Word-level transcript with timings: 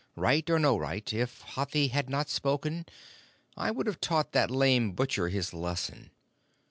Right 0.15 0.49
or 0.49 0.57
no 0.57 0.79
right, 0.79 1.13
if 1.13 1.41
Hathi 1.43 1.89
had 1.89 2.09
not 2.09 2.27
spoken 2.27 2.87
I 3.55 3.69
would 3.69 3.85
have 3.85 4.01
taught 4.01 4.31
that 4.31 4.49
lame 4.49 4.93
butcher 4.93 5.29
his 5.29 5.53
lesson. 5.53 6.09